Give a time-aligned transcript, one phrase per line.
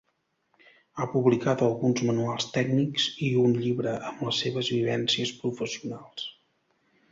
[1.01, 6.29] Ha publicat alguns manuals tècnics i un llibre amb les seves vivències professionals.